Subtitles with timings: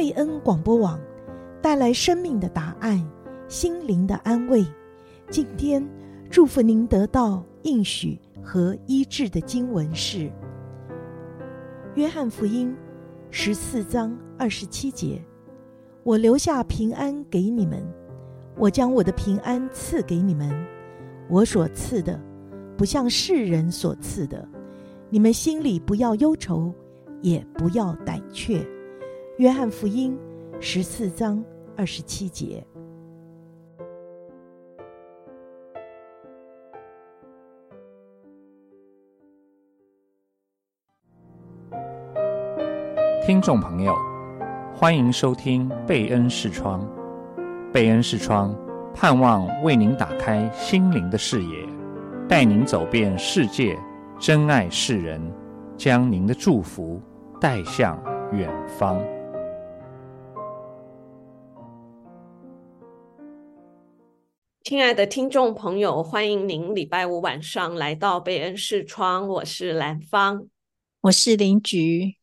[0.00, 0.98] 贝恩广播网
[1.60, 3.06] 带来生命的答案、
[3.48, 4.64] 心灵的安慰。
[5.28, 5.86] 今天
[6.30, 10.20] 祝福您得到应许和医治的经文是
[11.96, 12.70] 《约翰福音》
[13.30, 15.22] 十四章二十七节
[16.02, 17.86] ：“我留下平安给你们，
[18.56, 20.50] 我将我的平安赐给你们。
[21.28, 22.18] 我所赐的，
[22.74, 24.48] 不像世人所赐的。
[25.10, 26.72] 你们心里不要忧愁，
[27.20, 28.66] 也不要胆怯。”
[29.40, 30.14] 约翰福音
[30.60, 31.42] 十四章
[31.74, 32.62] 二十七节。
[43.24, 43.96] 听众朋友，
[44.74, 46.86] 欢迎收听贝恩视窗。
[47.72, 48.54] 贝恩视窗
[48.92, 51.66] 盼望为您打开心灵的视野，
[52.28, 53.74] 带您走遍世界，
[54.18, 55.18] 珍爱世人，
[55.78, 57.00] 将您的祝福
[57.40, 57.98] 带向
[58.34, 59.02] 远方。
[64.62, 69.26] 亲爱的听众朋友，欢迎您礼拜五晚上来到贝恩视窗。
[69.26, 70.46] 我是兰芳，
[71.00, 72.16] 我是林菊。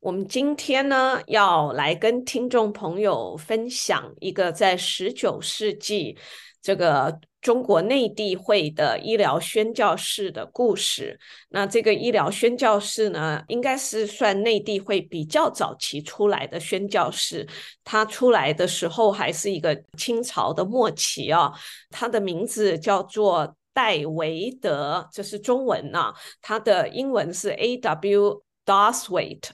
[0.00, 6.16] 我们今天呢，要来跟听众朋友分享一个在十九世纪
[6.60, 7.20] 这个。
[7.40, 11.18] 中国内地会的医疗宣教士的故事。
[11.48, 17.48] 那这个医疗宣教士呢，应该是算内地会比较早期出来的宣教士。
[17.82, 21.50] 他出来的时候还是一个清朝的末期啊。
[21.88, 26.14] 他的名字叫做戴维德，这是中文啊。
[26.42, 29.50] 他的英文是 A W Doswaite。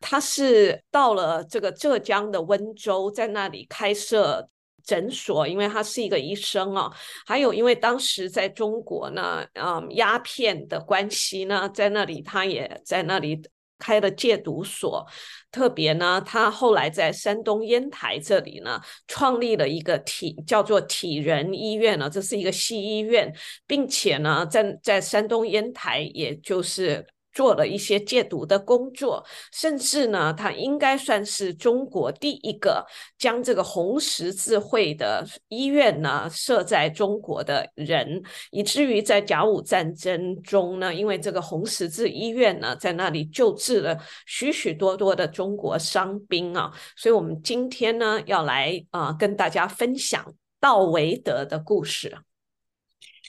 [0.00, 4.48] 他是到了这个浙江的温州，在那里开设。
[4.84, 6.92] 诊所，因为他是一个医生啊，
[7.26, 13.40] 还有因为当时在中国呢，嗯，鸦片的关系呢，在那里他也在那里
[13.78, 15.06] 开了戒毒所，
[15.50, 23.34] 特别呢，他后来在山东烟台这里呢，创立了一个体叫做体仁医院呢，这是一个西医院，
[23.66, 27.06] 并且呢，在在山东烟台，也就是。
[27.34, 29.22] 做了一些戒毒的工作，
[29.52, 32.86] 甚至呢，他应该算是中国第一个
[33.18, 52.16] 将这个红十字会的医院呢设在中国的人，以至于在甲午战争中呢，因为这个红十字医院呢在那里救治了许许多多的中国伤兵啊，所以我们今天呢要来啊、跟大家分享道维德的故事。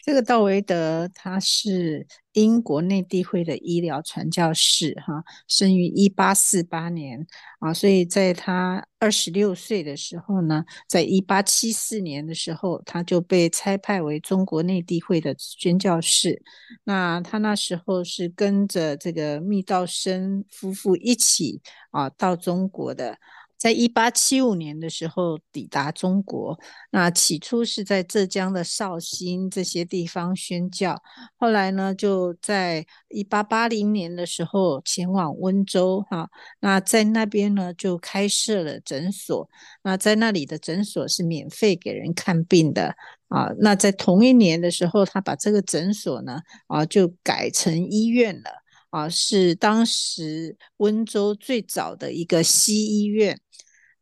[0.05, 7.25] 这个道维德他是英国内地会的医疗传教士，哈，生于一八四八年
[7.57, 16.39] 啊，所以在他二十六岁的时候呢，在一八七四年的时候，他就被差派为中国内地会的宣教士。
[16.83, 23.17] 那他那时候是跟着这个密道生夫妇一起啊到中国的。
[23.65, 26.55] 在一八七五年的时候抵达中国，
[26.91, 31.01] 那起初是在浙江的绍兴这些地方宣教，
[31.35, 39.49] 后来呢就在一八八零年的时候前往温州哈，那在那边呢就开设了诊所，
[39.81, 42.95] 那在那里的诊所是免费给人看病的
[43.29, 48.51] 啊，那在同一年的时候，他把这个诊所呢啊就改成医院了
[48.91, 53.39] 啊，是当时温州最早的一个西医院。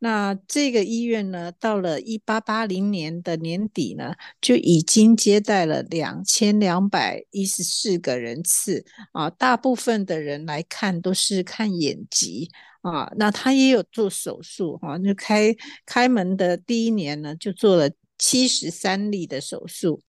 [0.03, 8.84] 那这个医院呢，到了一八八零年的年底呢，就已经接待了两千两百一十四个人次
[9.14, 12.50] 啊，大部分的人来看都是看眼疾
[12.81, 15.56] 啊，那他也有做手术哈，就开
[15.86, 20.02] 开门的第一年呢，就做了七十三例的手术。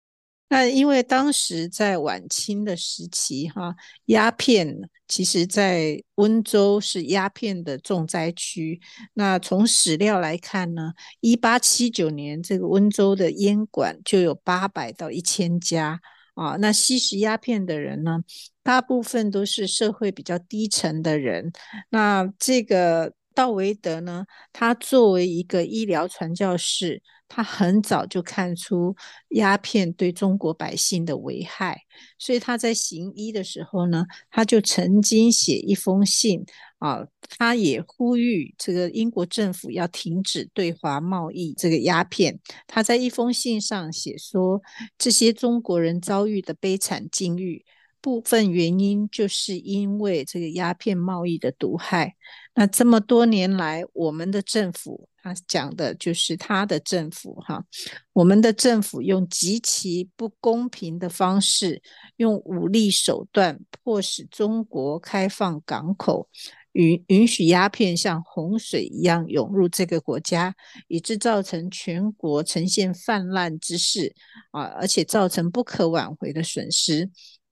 [0.53, 3.75] 那因为当时在晚清的时期，哈，
[4.07, 8.79] 鸦片其实在温州是鸦片的重灾区。
[9.15, 15.99] 那从史料来看呢，一八七九年这个温州的烟馆就有八百到一千家
[16.35, 16.57] 啊。
[16.57, 18.19] 那吸食鸦片的人呢，
[18.62, 21.50] 大部分都是社会比较低层的人。
[21.88, 27.00] 那这个道维德呢，他作为一个医疗传教士。
[27.34, 28.94] 他很早就看出
[29.31, 31.81] 鸦片对中国百姓的危害，
[32.19, 36.44] 所以他在行医的时候呢，他就曾经写一封信
[36.79, 37.06] 啊，
[37.38, 42.38] 他也呼吁这个英国政府要停止对华贸易这个鸦片。
[42.67, 44.61] 他在一封信上写说，
[44.99, 47.64] 这些中国人遭遇的悲惨境遇，
[48.02, 52.14] 部分原因就是因为这个鸦片贸易的毒害。
[52.55, 57.65] 那这么多年来，我们的政府他讲的就是他的政府哈，
[58.13, 61.81] 我们的政府用极其不公平的方式，
[62.17, 66.29] 用武力手段迫使中国开放港口，
[66.73, 70.53] 允允许鸦片像洪水一样涌入这个国家，
[70.89, 74.13] 以致造成全国呈现泛滥之势
[74.51, 77.09] 啊，而且造成不可挽回的损失。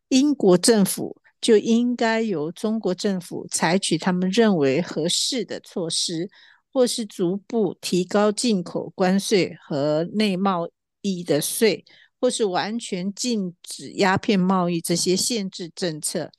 [0.09, 6.29] 英国政府就应该由中国政府采取他们认为合适的措施。
[6.73, 10.69] 或是逐步提高进口关税和内贸
[11.01, 11.85] 易的税，
[12.21, 16.31] 或是完全禁止鸦片贸易这些限制政策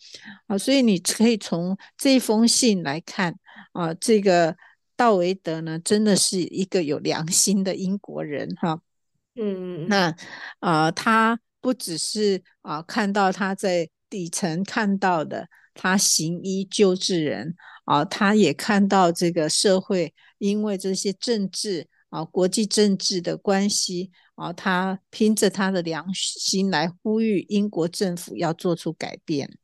[0.47, 3.35] 啊，所以你可以从这封信来看
[3.73, 4.55] 啊，这个
[4.95, 8.81] 道维德呢，真的是一个有良心的英国人哈。
[9.35, 10.15] 嗯，那
[10.59, 15.49] 啊，他不只是啊看到他在底层看到的。
[15.73, 17.55] 他行医救治人
[17.91, 29.57] 啊，他也看到这个社会因为这些政治啊、国际政治的关系啊，他凭着他的良心来呼吁英国政府要做出改变。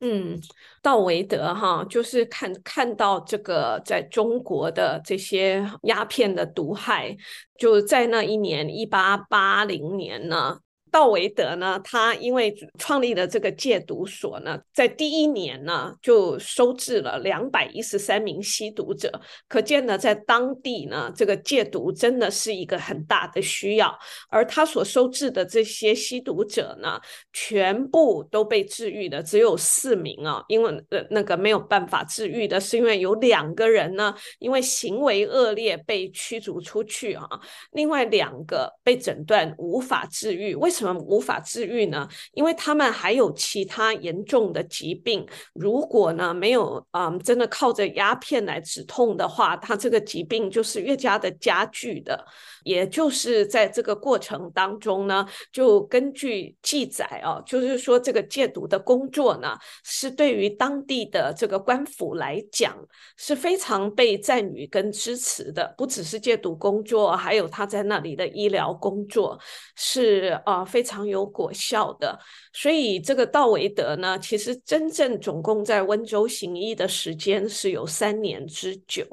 [0.00, 0.40] 嗯，
[0.80, 7.14] 道维德哈，就是看看到这个在中国的这些鸦片的毒害，
[7.58, 10.60] 就在那一年一八八零年呢。
[10.90, 19.12] 道维德呢，他因为创立了这个戒毒所呢，在第一年呢就收治了两百一十三名吸毒者，
[19.48, 23.96] 可见呢，在当地呢，这个戒毒真的是一个很大的需要。
[24.28, 26.98] 而他所收治的这些吸毒者呢，
[27.32, 37.28] 全部都被治愈的，只有四名啊，因为呃那个没有办法治愈的，是因为有两个人呢，因为行为恶劣被驱逐出去啊，
[37.72, 40.92] 另外两个被诊断无法治愈，为什么？
[41.06, 42.08] 无法治愈呢？
[42.32, 45.26] 因为他们还有其他严重的疾病。
[45.54, 52.24] 如果呢没有嗯，真的靠着鸦片来止痛的话，他这个疾病就是越加的加剧的。
[52.64, 62.76] 也就是在这个过程当中呢，就根据记载啊，就是说这个戒毒的工作呢，是对于当地的这个官府来讲
[63.16, 65.72] 是非常被赞誉跟支持的。
[65.78, 69.38] 不只是戒毒工作，还有他在那里的医疗工作
[69.76, 70.65] 是啊。
[70.66, 72.18] 非常有果效的，
[72.52, 79.06] 所以这个道维德呢，其实真正总共在温州行医的时间是有三年之久。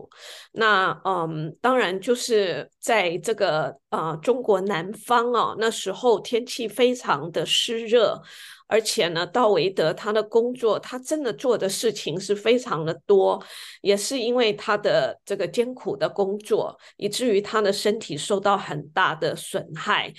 [0.51, 8.21] 那嗯，当然就是在这个呃中国南方啊，那时候天气非常的湿热。
[8.65, 13.44] 而且呢，道维德他的工作，他真的做的事情是非常的多，
[13.81, 20.11] 也是因为他的这个艰苦的工作，以至于他的身体受到很大的损害，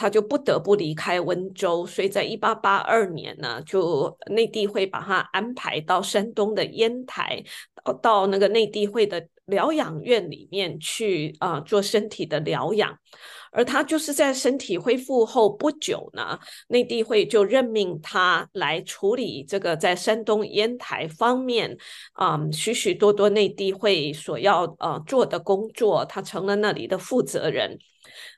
[0.00, 1.84] 他就不得不离开温州。
[1.84, 7.44] 所以在一八八二年呢，就内地会把他安排到山东的烟台，
[8.00, 12.98] 到那个内地会的疗养院里面去啊，做身体的疗养。
[13.52, 16.38] 而他就是在身体恢复后不久呢，
[16.68, 21.76] 内地会就任命他来处理这个在山东烟台方面
[22.12, 27.78] 啊、嗯、许许多多内地会所要呃做的工作，他成了那里的负责人。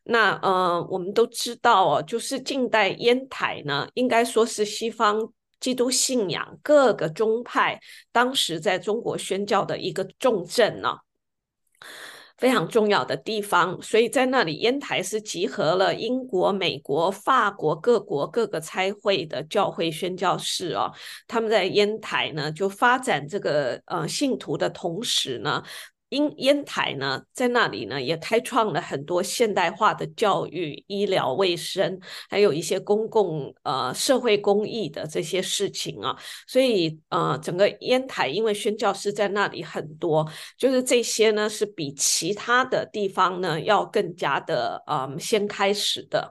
[0.04, 7.80] 那呃，我们都知道哦，就是近代烟台呢，应该说是西方基督信仰各个宗派
[8.10, 10.96] 当时在中国宣教的一个重镇呢。
[12.42, 20.90] 非常重要的地方，所以在那里，烟台是集合了英国、美国、法国各国各个差会的教会宣教士哦。
[21.28, 25.62] 他们在烟台呢，就发展这个呃信徒的同时呢。
[26.12, 36.14] 因烟台呢，在那里呢，也开创了很多现代化的教育、医疗卫生，还有一些公共呃社会公益的这些事情啊。
[36.46, 46.30] 所以呃，整个烟台因为宣教师在那里很多，就是这些呢是比其他的地方呢要更加的呃先开始的。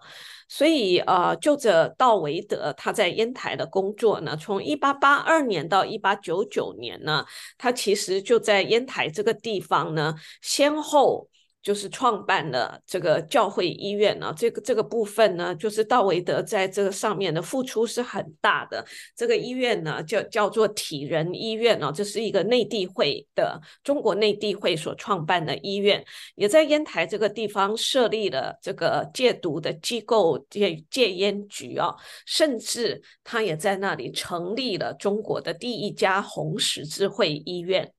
[0.53, 7.25] 所以，呃，就着道维德他在烟台的工作呢，从一八八二年到一八九九年呢，
[7.57, 11.29] 他其实就在烟台这个地方呢，先后。
[11.61, 18.85] 就是创办了这个教会医院呢，这个这个部分呢，就是道维德在这个上面的付出是很大的。
[19.15, 26.03] 这个医院呢，叫叫做体仁医院呢，这是一个内地会的中国内地会所创办的医院，
[26.35, 37.93] 也在烟台这个地方设立了这个戒毒的机构戒戒烟局啊，甚至他也在那里成立了中国的第一家红十字会医院。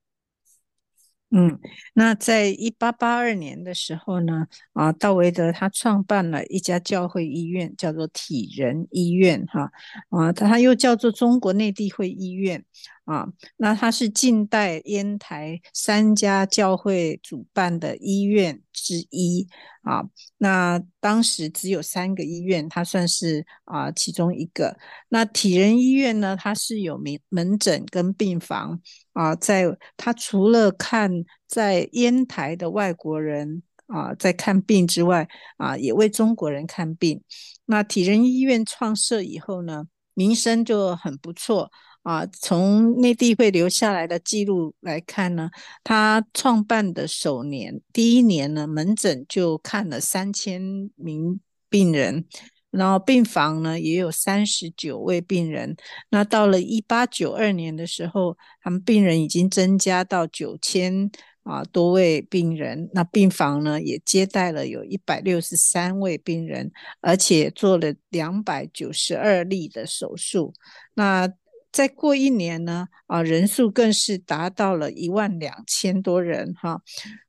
[1.34, 1.58] 嗯，
[1.94, 9.72] 那在一八八二年的时候呢，啊，道维德他创办了一家教会医院，叫做体仁医院，哈，
[10.10, 12.62] 啊，他又叫做中国内地会医院，
[13.04, 19.48] 啊，那它是近代烟台三家教会主办的医院之一
[19.82, 20.04] 啊。
[20.38, 24.76] 那当时只有三个医院，它算是啊其中一个。
[25.08, 28.80] 那体仁医院呢，它是有门门诊跟病房
[29.14, 29.64] 啊，在
[29.96, 31.10] 它除了看
[31.48, 37.20] 在烟台的外国人啊在看病之外啊，也为中国人看病。
[37.66, 41.68] 那体仁医院创设以后呢，名声就很不错。
[42.02, 45.50] 啊，从内地会留下来的记录来看呢，
[45.84, 50.60] 他创办的首年第一年呢，门诊就看了三千
[50.96, 52.24] 名病人，
[52.72, 55.76] 然后病房呢也有三十九位病人。
[56.10, 61.08] 那到了一八九二年的时候，他们病人已经增加到九千
[61.44, 70.52] 啊多位病人，那病房呢也接待了有一百六十三位病人，而且做了两百九十二例的手术。
[70.94, 71.32] 那
[71.72, 76.80] 再过一年呢，啊，人数更是达到了一万两千多人哈，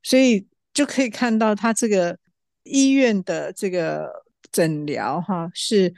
[0.02, 2.18] 所以就可以看到他这个
[2.62, 5.92] 医院的这个诊疗哈是。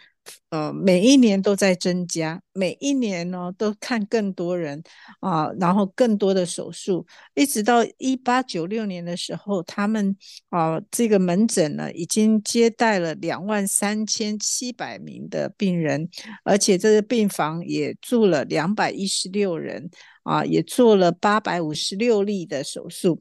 [0.50, 4.82] 呃，每一年都在增加，每一年呢都看更多人
[5.20, 10.16] 啊，然后更多的手术，一直到一八九六年的时候，他们
[10.48, 16.08] 啊这个门诊呢已经接待了两万三千七百名的病人，
[16.44, 19.90] 而且这个病房也住了两百一十六人
[20.22, 23.20] 啊，也做了八百五十六例的手术。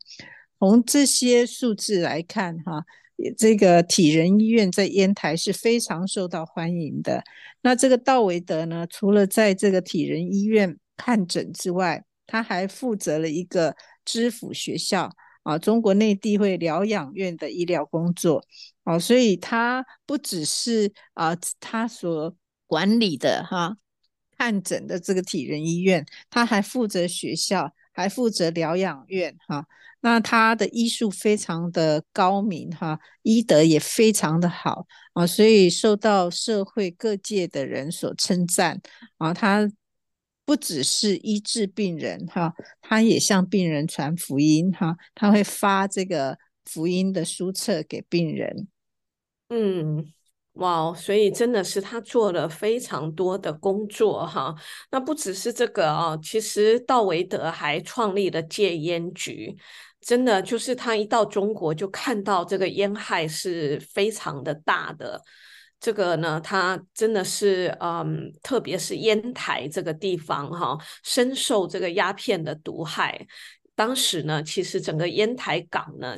[0.58, 2.84] 从这些数字来看，哈、
[3.38, 7.24] 这个体仁医院在烟台是非常受到欢迎的。
[7.62, 15.10] 那这个道维德呢，除了在这个体仁医院看诊之外，他还负责了一个知府学校
[15.44, 18.44] 啊，中国内地会疗养院的医疗工作
[18.84, 22.36] 啊，所以他不只是啊，他所
[22.68, 23.78] 管理的哈、
[24.38, 29.66] 看诊的这个体仁医院，他还负责学校，还负责疗养院哈。
[30.02, 38.80] 那他的医术非常的高明哈，医德也非常的好啊，所以受到社会各界的人所称赞
[39.18, 39.34] 啊。
[39.34, 39.68] 他
[40.46, 48.68] 不只是医治病人哈，他也向病人传福音哈，他会发这个福音的书册给病人。
[49.50, 50.14] 嗯。
[50.56, 54.56] 哇，所以真的是他做了非常多的工作哈。
[54.92, 59.56] 那不只是这个啊，其实道维德还创立了戒烟局。
[60.02, 65.20] 真的就是他一到中国就看到这个烟害是非常的大的。
[65.80, 73.28] 这个呢，他真的是嗯，特别是烟台这个地方哈，深受这个鸦片的毒害。
[73.76, 76.18] 当时呢，其实整个烟台港呢，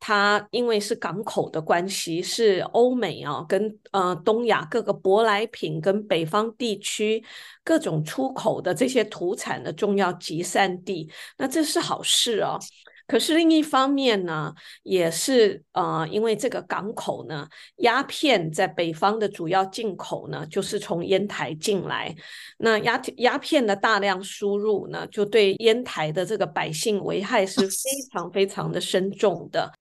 [0.00, 7.22] 它因为是港口的关系，是欧美啊跟呃东亚各个舶来品跟北方地区
[7.62, 12.58] 各种出口的这些土产的重要集散地，那这是好事哦。
[13.06, 17.46] 可是另一方面呢，也是呃，因为这个港口呢，
[17.76, 22.14] 鸦片在北方的主要进口呢，就是从烟台进来。
[22.58, 29.72] 那鸦鸦片的大量输入呢，就对烟台的这个百姓危害是 非常非常的深重的。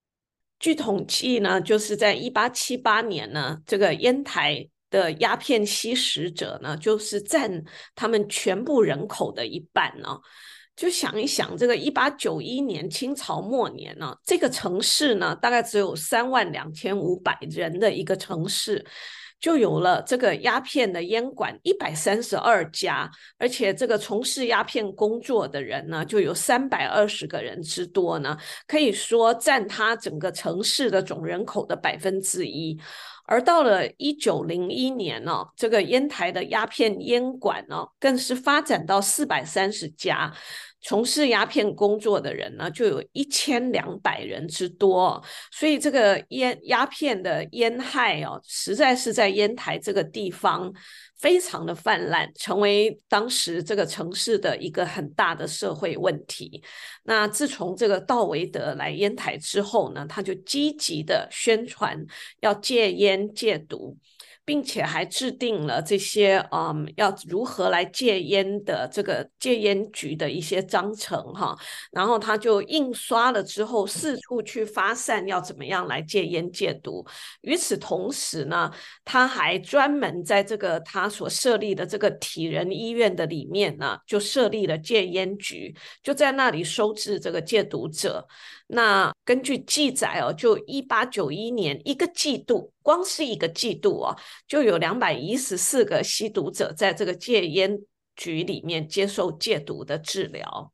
[0.59, 7.63] 据统计呢，就是在一八七八年呢，这个烟台的鸦片吸食者呢，就是占
[7.95, 10.19] 他们全部人口的一半呢。
[10.75, 18.83] 就想一想，这个一八九一年清朝末年呢，这个城市呢，大概只有三万两千五百人的一个城市，
[19.39, 28.35] 就有了这个鸦片的烟馆一百三十二家，而且这个从事鸦片工作的人呢，就有三百二十个人之多呢，
[28.67, 32.79] 可以说占他整个城市的总人口的百分之一。
[33.25, 40.33] 而到了一九零一年呢、这个烟台的鸦片烟馆呢，更是发展到四百三十家，
[40.83, 45.23] 从事鸦片工作的人呢，就有一千两百人之多。
[45.51, 50.71] 所以这个烟鸦片的烟害哦，实在是在烟台这个地方。
[51.19, 56.61] 非常的泛滥，成为当时这个城市的一个很大的社会问题。
[57.03, 61.97] 那自从这个道维德来烟台之后呢，他就积极的宣传
[62.41, 63.97] 要戒烟戒毒。
[64.45, 71.57] 并且还制定了这些嗯，要如何来戒烟的这个戒烟局的一些章程哈，
[71.91, 77.05] 然后他就印刷了之后四处去发散，要怎么样来戒烟戒毒。
[77.41, 78.69] 与此同时呢，
[79.05, 88.27] 他还专门在这个他所设立的这个体仁医院的里面呢，就设立了戒烟局，就在那里收治这个戒毒者。
[88.67, 94.15] 那根据记载哦，就一八九一年一个季度，光是一个季度哦，
[94.47, 97.79] 就有两百一十四个吸毒者在这个戒烟
[98.15, 100.71] 局里面接受戒毒的治疗。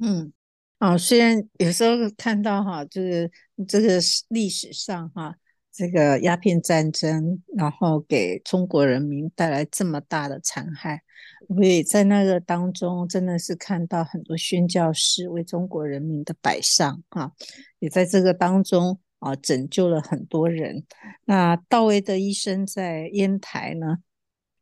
[0.00, 0.30] 嗯，
[0.76, 3.30] 啊，虽然有时候看到哈，就是
[3.66, 5.36] 这个历史上哈。
[5.72, 11.00] 这个鸦片战争，然后给中国人民带来这么大的残害，
[11.48, 17.30] 我也在那个当中，真的是看到很多宣教士为中国人民的摆上啊，
[17.78, 20.84] 也在这个当中啊拯救了很多人。
[21.24, 23.98] 那道威德医生在烟台呢，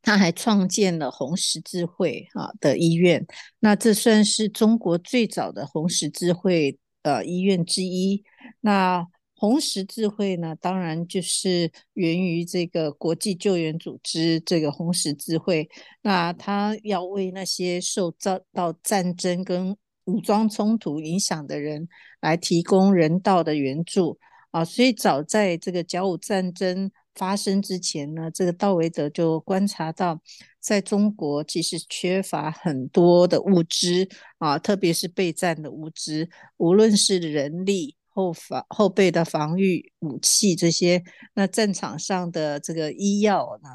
[0.02, 3.26] 他还创建了红十字会啊的医院，
[3.60, 8.22] 那这算是中国最早的红十字会呃医院之一。
[8.60, 15.68] 那红十字会呢，当然就是源于这个国际救援组织，这个红十字会。
[16.02, 21.86] 那他要为那些受遭到战争跟武装冲突影响的人
[22.20, 24.18] 来提供人道的援助
[24.50, 24.64] 啊。
[24.64, 30.20] 所以早在这个甲午战争发生之前呢，这个道维德就观察到，
[30.60, 37.96] 在中国其实缺乏很多的物资啊，特别是备战的物资，无论是人力。
[38.10, 43.68] 后防后备的防御武器这些，那战场上的这个医药呢，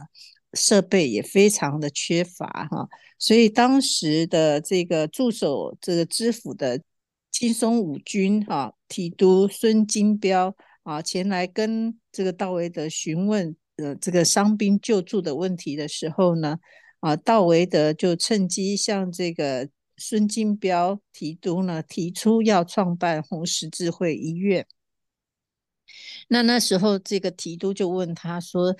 [0.51, 6.81] 设备也非常的缺乏哈，所以当时的这个驻守这个知府的
[7.33, 16.59] 青松五军哈提督孙金彪啊前来跟这个道维德询问呃这个伤兵救助的问题的时候呢，
[17.01, 19.67] 啊道维德就趁机向这个。
[19.95, 24.65] 孙金彪提督呢提出要创办红十字会医院，
[26.27, 28.75] 那那时候这个提督就问他说：“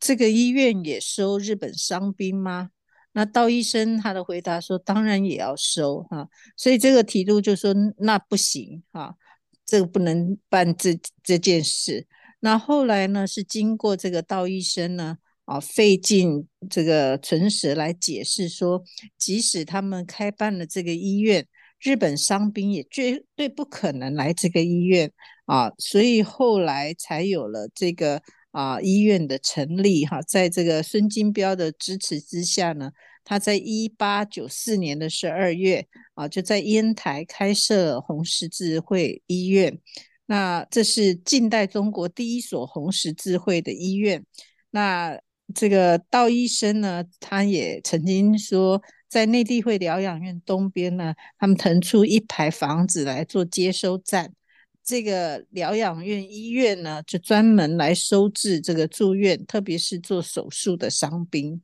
[0.00, 2.70] 这个医院也收日本伤兵吗？”
[3.16, 9.16] 那道医生他的回答说：“当然也要收哈。”所以这个提督就说：“那不行哈，
[9.64, 12.06] 这个不能办这这件事。”
[12.40, 15.16] 那后来呢是经过这个道医生呢。
[15.46, 18.82] 啊，费尽这个唇舌来解释说，
[19.16, 21.46] 即使他们开办了这个医院，
[21.78, 25.12] 日本伤兵也绝对不可能来这个医院
[25.44, 28.20] 啊，所以后来才有了这个
[28.56, 30.22] 啊医院的成立哈。
[30.22, 32.90] 在这个孙金彪的支持之下呢，
[33.22, 39.78] 他在一八九四年的十二月啊，就在烟台开设红十字会医院。
[40.24, 44.24] 那这是近代中国第一所红十字会的医院。
[44.70, 45.20] 那
[45.54, 54.32] 这个道医生呢，他也曾经说，在内地会疗养院东边呢，他们腾出一排房子来做接收站。
[54.86, 61.60] 这个疗养院医院呢，就专门来收治这个住院，特别是做手术的伤兵。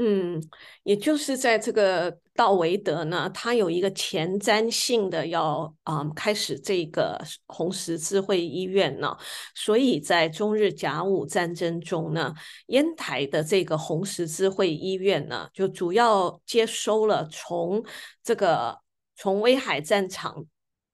[0.00, 0.40] 嗯，
[0.84, 9.16] 也就是在这个道维德呢，他有一个前瞻性的要啊、嗯、开始这个红十字会医院呢，
[9.56, 12.32] 所以在中日甲午战争中呢，
[12.68, 17.84] 烟台的这个红十字会医院呢，就主要接收了从
[18.22, 18.78] 这个
[19.16, 20.44] 从威海战场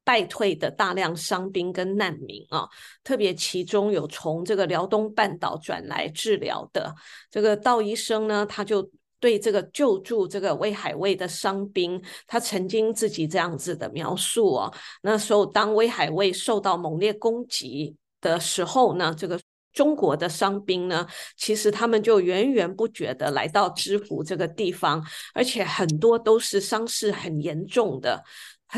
[0.05, 2.69] 败退的大量伤兵跟难民啊，
[3.03, 6.95] 特别其中有从这个辽东半岛转来治疗的
[7.31, 8.88] 这个道医生呢，他就。
[9.21, 14.75] 对这个救助这个威海卫的伤兵，他曾经自己这样子的描述哦。
[15.01, 19.40] 那时候当威海卫受到猛烈攻击的时候呢，这个
[19.73, 21.07] 中国的伤兵呢，
[21.38, 28.23] 其实他们就源源不绝的来到知府这个地方，而且很多都是伤势很严重的，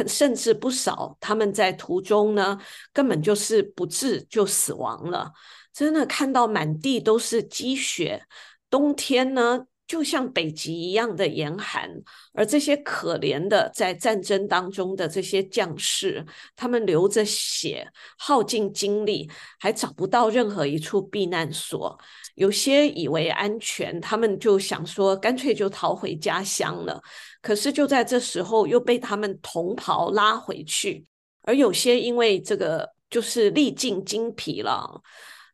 [0.07, 2.59] 甚至不少他们在途中呢，
[2.93, 5.33] 根本就是不治就死亡了。
[5.73, 8.25] 真的看到满地都是积雪，
[8.69, 9.67] 冬天呢。
[9.87, 11.89] 就像北极一样的严寒，
[12.33, 19.31] 而这些可怜的在战争当中的这些将士，他们流着血，耗尽精力，
[19.61, 21.97] 还找不到任何一处避难所。
[22.35, 27.01] 有些以为安全，他们就想说干脆就逃回家乡了。
[27.47, 31.07] 可是就在这时候，又被他们同袍拉回去。
[31.43, 35.01] 而有些因为这个就是历尽精疲了，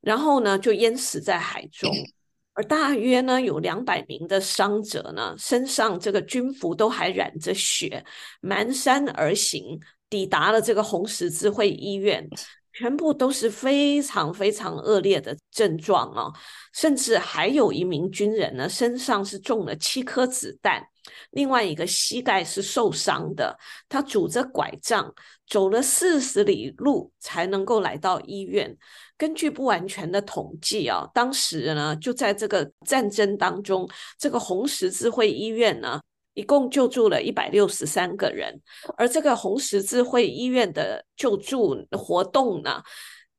[0.00, 1.92] 然后呢就淹死在海中。
[2.54, 8.02] 而大约呢，有两百名的伤者呢，身上这个军服都还染着血，
[8.40, 9.78] 蹒跚而行，
[10.08, 12.26] 抵达了这个红十字会医院，
[12.72, 16.32] 全部都是非常非常恶劣的症状啊，
[16.72, 20.82] 甚至还有一名军人呢，身上是中了七颗子弹，
[21.30, 23.58] 另外一个膝盖是受伤的，
[23.88, 25.14] 他拄着拐杖
[25.46, 28.76] 走了四十里路才能够来到医院。
[29.18, 36.00] 根据不完全的统计啊，当时呢，就在这个战争当中，这个红十字会医院呢，
[36.34, 38.60] 一共救助了一百六十三个人，
[38.96, 42.82] 而这个红十字会医院的救助活动呢，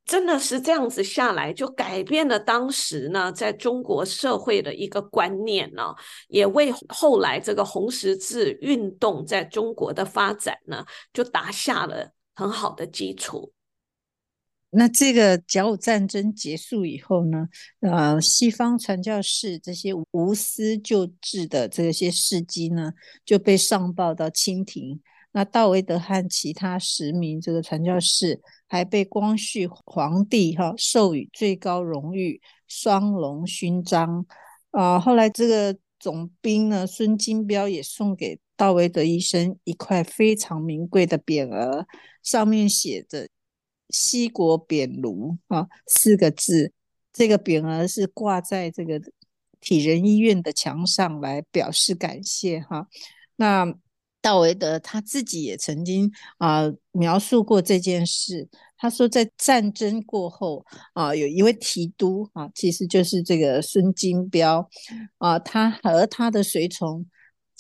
[0.06, 5.94] 真的是这样子下来，就改变了当时呢，在中国社会的一个观念呢，
[6.28, 13.52] 也为后来这个红十字运动在中国的发展呢，就打下了很好的基础。
[14.76, 17.48] 那这个甲午战争结束以后呢，
[17.82, 25.00] 呃，西方传教士这些无私救治的这些事迹呢，就被上报到清廷。
[25.36, 34.26] 那道维德和其他十名这个传教士还被光绪皇帝哈授予最高荣誉双龙勋章
[34.70, 35.00] 啊。
[35.00, 41.88] 后来这个总兵呢孙金标也送给道维德医生一块非常名贵的匾额，
[42.22, 43.28] 上面写着
[43.94, 46.74] “西国匾炉”啊四个字。
[47.14, 49.02] 这个匾额是挂在这个
[49.62, 52.88] 体仁医院的墙上来表示感谢哈。
[53.38, 53.74] 那。
[54.24, 58.48] 道维德他自己也曾经啊、描述过这件事。
[58.78, 64.66] 他说，在战争过后啊、有一位提督啊，其实就是这个孙金标
[65.18, 67.06] 啊，他和他的随从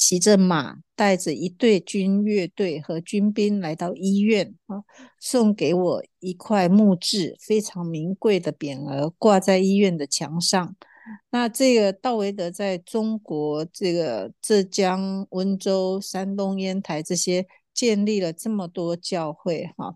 [0.05, 4.83] 骑着马，带着一队军乐队和军兵来到医院啊，
[5.17, 10.75] 送给我一块木质非常名贵的匾额，挂在医院的墙上。
[11.31, 19.95] 那这个道维德在中国这个浙江温州、山东烟台这些建立了这么多教会哈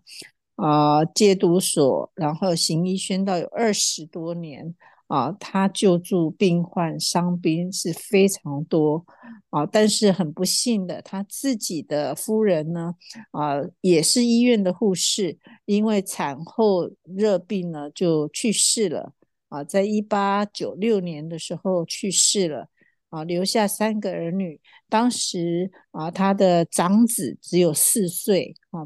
[0.56, 4.74] 啊戒毒所，然后行医宣道有二十多年
[5.08, 9.04] 啊，他救助病患伤兵是非常多
[9.50, 12.94] 啊，但是很不幸的，他自己的夫人呢
[13.32, 19.12] 啊也是医院的护士，因为产后热病呢就去世了。
[19.48, 22.68] 啊，在一八九六年的时候去世了，
[23.08, 24.60] 啊，留下三个儿女。
[24.90, 28.84] 当时啊，他的长子只有四岁，啊，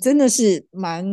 [0.00, 1.04] 真的是蛮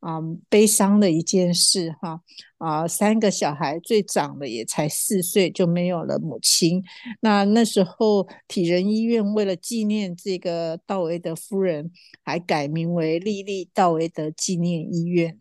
[0.00, 2.20] 啊悲伤的一件事哈。
[2.58, 6.82] 啊，三个小孩最长的也才四岁，就没有了母亲。
[7.20, 11.90] 那那时候体仁医院为了纪念这个道维德夫人，
[12.24, 15.38] 还改名为莉莉道维德纪念医院。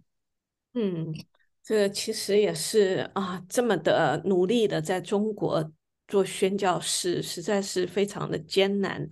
[0.73, 1.13] 嗯。
[1.63, 5.69] 这其实也是啊，这么的努力的在中国
[6.07, 9.07] 做宣教士，实在是非常的艰难。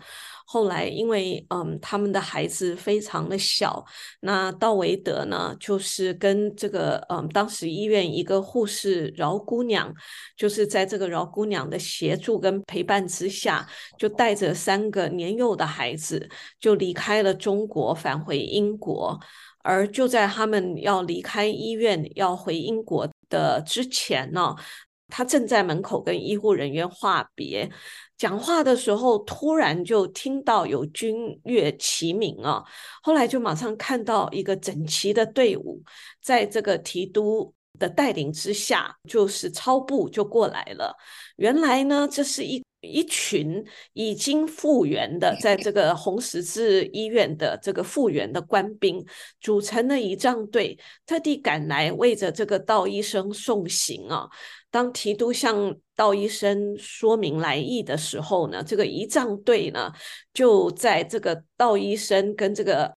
[0.47, 3.83] 后来因为嗯，他们的孩子非常的小，
[4.19, 9.91] 那道维德呢，就是跟这个嗯，当时医院一个护士饶姑娘，
[10.37, 16.29] 就是在这个饶姑娘的协助跟陪伴之下，就带着三个年幼的孩子，
[16.59, 19.19] 就离开了中国，返回英国。
[19.67, 24.55] 而就在他们要离开医院，要回英国的之前呢，
[25.07, 27.69] 他正在门口跟医护人员话别，
[28.17, 32.63] 讲话的时候，突然就听到有军乐齐鸣啊，
[33.01, 35.81] 后来就马上看到一个整齐的队伍，
[36.21, 40.95] 在这个提督的带领之下，就是操步就过来了。
[41.37, 42.63] 原来呢，这是一。
[42.87, 49.03] 一群已经复员的，在这个红十字医院的这个复员的官兵
[49.41, 54.29] 组成了仪仗队，特地赶来为着这个道医生送行啊。
[54.75, 59.89] 当提督向道医生说明来意的时候呢，这个仪仗队呢
[60.33, 62.93] 就在这个道医生跟这个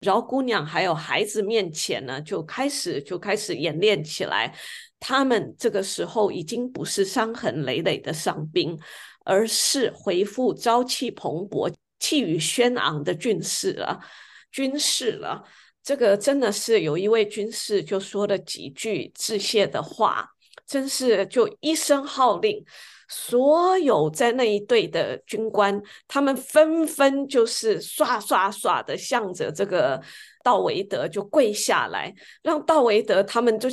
[0.00, 4.52] 饶姑娘还有孩子面前呢，就开始就开始演练起来。
[4.98, 8.76] 他们这个时候已经不是伤痕累累的伤兵。
[9.22, 14.00] 而是回复朝气蓬勃、气宇轩昂的军士了，
[14.50, 15.44] 军士了。
[15.84, 20.26] 这个真的是有一位军士就说了几句致谢的话，
[20.70, 22.64] 真是就一声号令，
[23.08, 30.00] 所有在那一队的军官，他们纷纷就是刷刷刷的向着这个
[30.44, 33.68] 道维德就跪下来，让道维德他们就。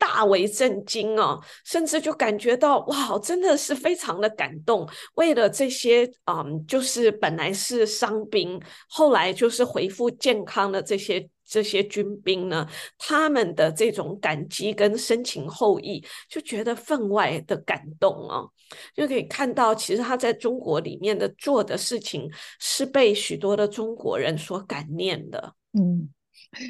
[0.00, 4.88] 大为震惊哦，甚至就感觉到哇，真的是非常的感动。
[5.16, 8.58] 为了这些，嗯，就是本来是伤兵，
[8.88, 12.64] 后来就是恢复健康的这些这些军兵呢，
[12.96, 18.48] 他们的这种感激跟深情厚谊，就觉得分外的感动哦。
[18.94, 25.54] 就可以看到，其实他在中国里面的做的事情，是被许多的中国人所感念的。
[25.72, 26.08] 嗯。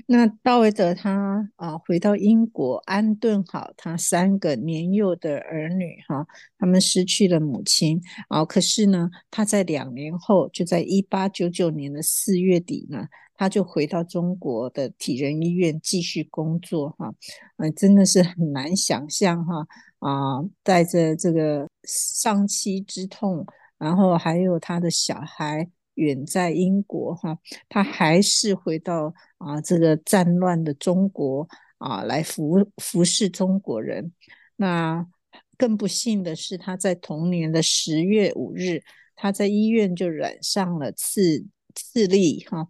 [0.07, 6.27] 那道维德他啊回到英国安顿好他三个年幼的儿女哈，
[6.59, 13.07] 他们失去了母亲啊，可是呢，他在两年后，就在一八九九年的四月底呢，
[13.41, 17.11] 他就回到中国的体仁医院继续工作哈，
[17.57, 19.67] 嗯，真的是很难想象哈
[20.01, 23.47] 啊，带着这个丧妻之痛，
[23.79, 25.71] 然后还有他的小孩。
[25.95, 27.37] 远在英国哈，
[27.69, 34.11] 他还是回到啊这个战乱的中国啊来服服侍中国人。
[34.57, 35.07] 那
[35.59, 38.83] 更不幸的是，他在同年的十月五日，
[39.15, 42.67] 他在医院就染上了次次痢哈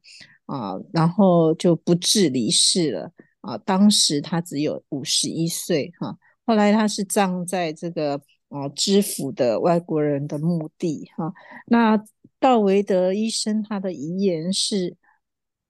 [0.51, 3.57] 啊，然后就不治离世了啊。
[3.59, 6.19] 当时他只有五十一岁哈。
[6.45, 11.33] 后来他是葬在这个啊知府的外国人的墓地哈。
[11.67, 12.03] 那
[12.41, 14.97] 道维德医生他的遗言是：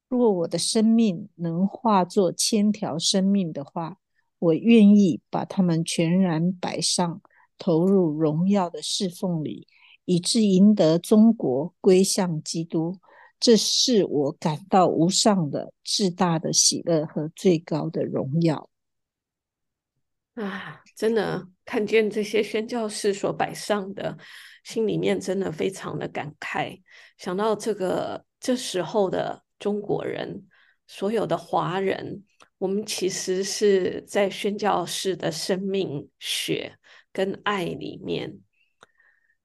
[0.09, 3.99] 若我的生命能化作千条生命的话，
[4.39, 7.21] 我愿意把他们全然摆上，
[7.59, 9.67] 投入荣耀的侍奉里，
[10.07, 12.97] 以致赢得中国归向基督。
[13.41, 18.69] 这是我感到无上的至大的喜乐和最高的荣耀。
[20.35, 24.17] 啊，真的看见这些宣教士所摆上的，
[24.63, 26.81] 心里面真的非常的感慨。
[27.19, 30.47] 想到这个这时候的中国人，
[30.87, 32.25] 所有的华人，
[32.59, 36.79] 我们其实是在宣教士的生命血
[37.13, 38.39] 跟爱里面，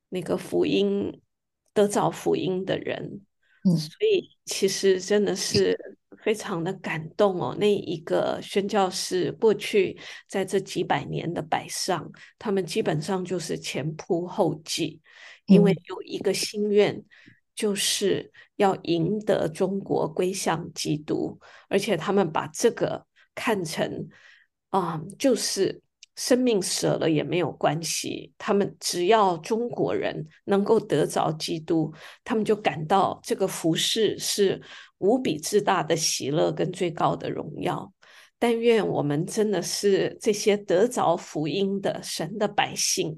[0.10, 1.22] 那个福音
[1.74, 3.22] 得着福音的人，
[3.66, 5.78] 嗯，所以其实真的是。
[6.24, 9.96] 非常的感动哦，那一个宣教士过去
[10.28, 15.00] 在这几百年的摆上，他们基本上就是前仆后继，
[15.46, 17.00] 因为有一个心愿，
[17.54, 24.10] 就是要赢得中国归向基督，而且他们把这个看成
[24.72, 25.80] 啊、嗯，就是。
[26.16, 34.62] 生命舍了也没有关系，他们只要中国人能够得着基督，他们就感到这个服饰是
[35.00, 37.92] 无比之大的喜乐跟最高的荣耀。
[38.40, 43.18] 但愿我们真的是这些得着福音的神的百姓，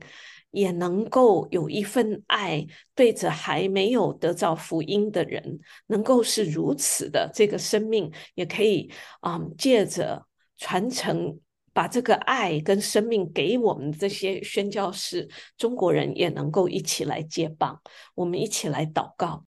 [0.52, 10.26] 也能够有一份爱，对着还没有得着福音的人，能够是如此的这个生命，也可以啊、借着
[10.58, 11.40] 传承。
[11.78, 17.80] 把这个爱跟生命给我们这些宣教士，中国人也能够一起来接棒。
[18.16, 19.46] 我们一起来祷告，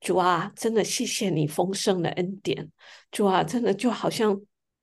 [0.00, 2.70] 主啊，真的谢谢你丰盛的恩典。
[3.10, 4.38] 主啊，真的就好像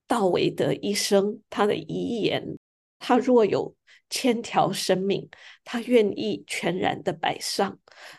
[0.07, 2.57] 道维德医生他的遗言，
[2.97, 3.75] 他若有
[4.09, 5.29] 千条生命，
[5.63, 7.77] 他愿意全然的摆上，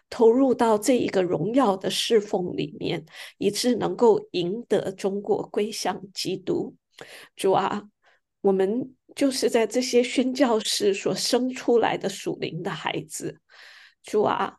[0.09, 3.05] 投入到这一个荣耀的侍奉里面，
[3.39, 6.77] 以致能够赢得中国归向基督。
[7.37, 7.83] 主啊，
[8.41, 13.41] 我们就是在这些宣教士所生出来的属灵的孩子。
[14.03, 14.57] 主啊，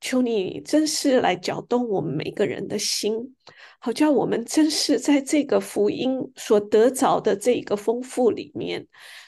[0.00, 3.36] 求你真是来搅动我们每个人的心，
[3.78, 8.86] 好叫我们真是在这个福音所得着的这个丰富里面。